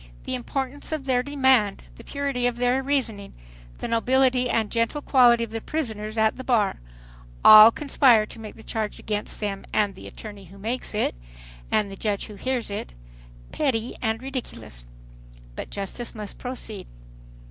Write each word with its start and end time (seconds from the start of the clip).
The 0.23 0.33
importance 0.33 0.91
of 0.91 1.05
their 1.05 1.21
demand, 1.21 1.83
the 1.95 2.03
purity 2.03 2.47
of 2.47 2.57
their 2.57 2.81
reasoning, 2.81 3.35
the 3.77 3.87
nobility 3.87 4.49
and 4.49 4.71
gentle 4.71 5.03
quality 5.03 5.43
of 5.43 5.51
the 5.51 5.61
prisoners 5.61 6.17
at 6.17 6.37
the 6.37 6.43
bar; 6.43 6.79
all 7.45 7.69
conspire 7.69 8.25
to 8.25 8.39
make 8.39 8.55
the 8.55 8.63
charge 8.63 8.97
against 8.97 9.39
them, 9.39 9.63
and 9.71 9.93
the 9.93 10.07
attorney 10.07 10.45
who 10.45 10.57
makes 10.57 10.95
it, 10.95 11.13
and 11.69 11.91
the 11.91 11.95
judge 11.95 12.25
who 12.25 12.33
hears 12.33 12.71
it, 12.71 12.93
petty 13.51 13.95
and 14.01 14.23
ridiculous. 14.23 14.87
But 15.55 15.69
justice 15.69 16.15
must 16.15 16.39
proceed. 16.39 16.87